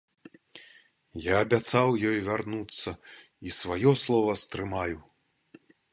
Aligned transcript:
Я 1.23 1.35
абяцаў 1.45 1.87
ёй 2.11 2.17
вярнуцца 2.29 2.89
і 2.95 3.49
сваё 3.59 3.91
слова 4.05 4.31
стрымаю. 4.45 4.97